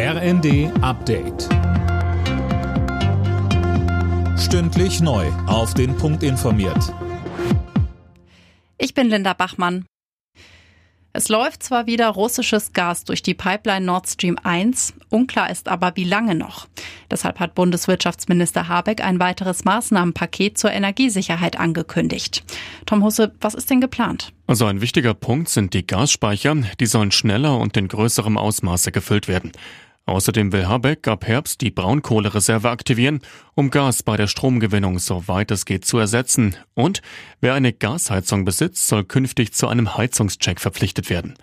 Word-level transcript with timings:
RND 0.00 0.70
Update. 0.80 1.48
Stündlich 4.38 5.00
neu. 5.00 5.26
Auf 5.48 5.74
den 5.74 5.96
Punkt 5.96 6.22
informiert. 6.22 6.94
Ich 8.78 8.94
bin 8.94 9.08
Linda 9.08 9.32
Bachmann. 9.32 9.86
Es 11.12 11.28
läuft 11.28 11.64
zwar 11.64 11.88
wieder 11.88 12.10
russisches 12.10 12.72
Gas 12.72 13.02
durch 13.02 13.24
die 13.24 13.34
Pipeline 13.34 13.84
Nord 13.84 14.08
Stream 14.08 14.38
1, 14.40 14.94
unklar 15.08 15.50
ist 15.50 15.66
aber, 15.66 15.96
wie 15.96 16.04
lange 16.04 16.36
noch. 16.36 16.68
Deshalb 17.10 17.40
hat 17.40 17.56
Bundeswirtschaftsminister 17.56 18.68
Habeck 18.68 19.02
ein 19.02 19.18
weiteres 19.18 19.64
Maßnahmenpaket 19.64 20.58
zur 20.58 20.70
Energiesicherheit 20.70 21.58
angekündigt. 21.58 22.44
Tom 22.86 23.02
Husse, 23.02 23.32
was 23.40 23.54
ist 23.54 23.68
denn 23.68 23.80
geplant? 23.80 24.32
Also 24.46 24.66
ein 24.66 24.80
wichtiger 24.80 25.14
Punkt 25.14 25.48
sind 25.48 25.74
die 25.74 25.84
Gasspeicher, 25.84 26.54
die 26.78 26.86
sollen 26.86 27.10
schneller 27.10 27.58
und 27.58 27.76
in 27.76 27.88
größerem 27.88 28.38
Ausmaße 28.38 28.92
gefüllt 28.92 29.26
werden. 29.26 29.50
Außerdem 30.08 30.52
will 30.52 30.66
Habeck 30.66 31.06
ab 31.06 31.26
Herbst 31.26 31.60
die 31.60 31.70
Braunkohlereserve 31.70 32.70
aktivieren, 32.70 33.20
um 33.54 33.68
Gas 33.68 34.02
bei 34.02 34.16
der 34.16 34.26
Stromgewinnung 34.26 34.98
soweit 34.98 35.50
es 35.50 35.66
geht 35.66 35.84
zu 35.84 35.98
ersetzen. 35.98 36.56
Und 36.72 37.02
wer 37.42 37.52
eine 37.52 37.74
Gasheizung 37.74 38.46
besitzt, 38.46 38.88
soll 38.88 39.04
künftig 39.04 39.52
zu 39.52 39.68
einem 39.68 39.98
Heizungscheck 39.98 40.60
verpflichtet 40.60 41.10
werden. 41.10 41.34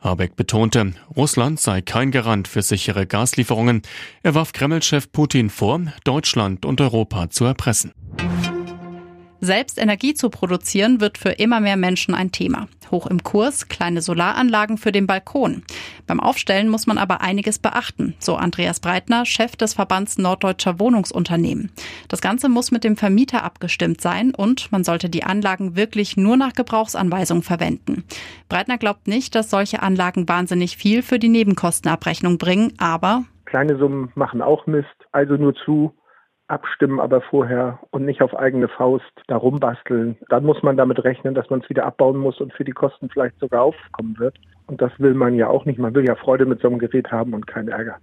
Habeck 0.00 0.36
betonte, 0.36 0.92
Russland 1.16 1.60
sei 1.60 1.80
kein 1.80 2.10
Garant 2.10 2.46
für 2.46 2.60
sichere 2.60 3.06
Gaslieferungen. 3.06 3.80
Er 4.22 4.34
warf 4.34 4.52
Kreml-Chef 4.52 5.10
Putin 5.12 5.48
vor, 5.48 5.80
Deutschland 6.04 6.66
und 6.66 6.82
Europa 6.82 7.30
zu 7.30 7.46
erpressen. 7.46 7.94
Selbst 9.40 9.78
Energie 9.78 10.14
zu 10.14 10.28
produzieren 10.28 11.00
wird 11.00 11.16
für 11.16 11.30
immer 11.30 11.60
mehr 11.60 11.76
Menschen 11.76 12.14
ein 12.14 12.30
Thema. 12.30 12.68
Hoch 12.90 13.06
im 13.06 13.22
Kurs 13.22 13.68
kleine 13.68 14.02
Solaranlagen 14.02 14.76
für 14.76 14.92
den 14.92 15.06
Balkon. 15.06 15.62
Beim 16.06 16.20
Aufstellen 16.20 16.68
muss 16.68 16.86
man 16.86 16.98
aber 16.98 17.20
einiges 17.20 17.58
beachten, 17.58 18.14
so 18.18 18.36
Andreas 18.36 18.80
Breitner, 18.80 19.24
Chef 19.24 19.56
des 19.56 19.74
Verbands 19.74 20.18
Norddeutscher 20.18 20.78
Wohnungsunternehmen. 20.78 21.70
Das 22.08 22.20
Ganze 22.20 22.48
muss 22.48 22.70
mit 22.70 22.84
dem 22.84 22.96
Vermieter 22.96 23.42
abgestimmt 23.44 24.00
sein 24.00 24.34
und 24.34 24.70
man 24.72 24.84
sollte 24.84 25.08
die 25.08 25.24
Anlagen 25.24 25.76
wirklich 25.76 26.16
nur 26.16 26.36
nach 26.36 26.52
Gebrauchsanweisung 26.52 27.42
verwenden. 27.42 28.04
Breitner 28.48 28.76
glaubt 28.76 29.06
nicht, 29.06 29.34
dass 29.34 29.50
solche 29.50 29.82
Anlagen 29.82 30.28
wahnsinnig 30.28 30.76
viel 30.76 31.02
für 31.02 31.18
die 31.18 31.28
Nebenkostenabrechnung 31.28 32.38
bringen, 32.38 32.72
aber 32.78 33.24
Kleine 33.46 33.78
Summen 33.78 34.12
machen 34.14 34.42
auch 34.42 34.68
Mist, 34.68 34.86
also 35.10 35.34
nur 35.34 35.54
zu, 35.64 35.92
abstimmen, 36.50 37.00
aber 37.00 37.20
vorher 37.20 37.78
und 37.90 38.04
nicht 38.04 38.22
auf 38.22 38.36
eigene 38.36 38.68
Faust 38.68 39.04
darum 39.26 39.60
basteln. 39.60 40.16
Dann 40.28 40.44
muss 40.44 40.62
man 40.62 40.76
damit 40.76 41.02
rechnen, 41.04 41.34
dass 41.34 41.48
man 41.50 41.60
es 41.60 41.70
wieder 41.70 41.84
abbauen 41.86 42.16
muss 42.16 42.40
und 42.40 42.52
für 42.52 42.64
die 42.64 42.72
Kosten 42.72 43.08
vielleicht 43.08 43.38
sogar 43.38 43.62
aufkommen 43.62 44.18
wird. 44.18 44.36
Und 44.66 44.80
das 44.80 44.92
will 44.98 45.14
man 45.14 45.34
ja 45.34 45.48
auch 45.48 45.64
nicht. 45.64 45.78
Man 45.78 45.94
will 45.94 46.06
ja 46.06 46.14
Freude 46.14 46.46
mit 46.46 46.60
so 46.60 46.68
einem 46.68 46.78
Gerät 46.78 47.10
haben 47.10 47.34
und 47.34 47.46
keinen 47.46 47.68
Ärger. 47.68 47.96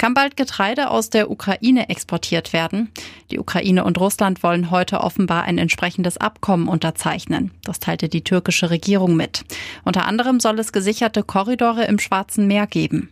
Kann 0.00 0.14
bald 0.14 0.34
Getreide 0.38 0.88
aus 0.88 1.10
der 1.10 1.30
Ukraine 1.30 1.90
exportiert 1.90 2.54
werden? 2.54 2.90
Die 3.30 3.38
Ukraine 3.38 3.84
und 3.84 4.00
Russland 4.00 4.42
wollen 4.42 4.70
heute 4.70 5.02
offenbar 5.02 5.44
ein 5.44 5.58
entsprechendes 5.58 6.16
Abkommen 6.16 6.68
unterzeichnen. 6.68 7.50
Das 7.64 7.80
teilte 7.80 8.08
die 8.08 8.24
türkische 8.24 8.70
Regierung 8.70 9.14
mit. 9.14 9.44
Unter 9.84 10.06
anderem 10.06 10.40
soll 10.40 10.58
es 10.58 10.72
gesicherte 10.72 11.22
Korridore 11.22 11.84
im 11.84 11.98
Schwarzen 11.98 12.46
Meer 12.46 12.66
geben. 12.66 13.10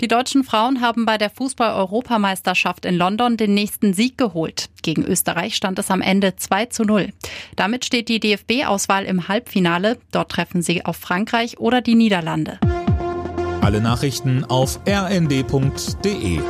Die 0.00 0.08
deutschen 0.08 0.44
Frauen 0.44 0.82
haben 0.82 1.06
bei 1.06 1.16
der 1.16 1.30
Fußball-Europameisterschaft 1.30 2.84
in 2.84 2.96
London 2.96 3.38
den 3.38 3.54
nächsten 3.54 3.94
Sieg 3.94 4.18
geholt. 4.18 4.68
Gegen 4.82 5.04
Österreich 5.04 5.56
stand 5.56 5.78
es 5.78 5.90
am 5.90 6.02
Ende 6.02 6.36
2 6.36 6.66
zu 6.66 6.84
0. 6.84 7.12
Damit 7.56 7.86
steht 7.86 8.10
die 8.10 8.20
DFB-Auswahl 8.20 9.06
im 9.06 9.28
Halbfinale. 9.28 9.98
Dort 10.12 10.30
treffen 10.32 10.60
sie 10.60 10.84
auf 10.84 10.96
Frankreich 10.96 11.58
oder 11.58 11.80
die 11.80 11.94
Niederlande. 11.94 12.58
Alle 13.62 13.80
Nachrichten 13.80 14.44
auf 14.44 14.80
rnd.de 14.86 16.40